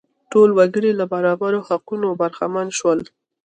[0.31, 2.99] ټول وګړي له برابرو حقونو برخمن شول.